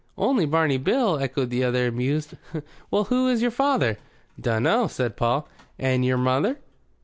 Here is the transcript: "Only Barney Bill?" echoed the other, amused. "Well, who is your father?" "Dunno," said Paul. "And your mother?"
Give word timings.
"Only 0.17 0.47
Barney 0.47 0.79
Bill?" 0.79 1.19
echoed 1.19 1.51
the 1.51 1.63
other, 1.63 1.85
amused. 1.85 2.33
"Well, 2.89 3.03
who 3.03 3.27
is 3.29 3.43
your 3.43 3.51
father?" 3.51 3.99
"Dunno," 4.39 4.87
said 4.87 5.15
Paul. 5.15 5.47
"And 5.77 6.03
your 6.03 6.17
mother?" 6.17 6.57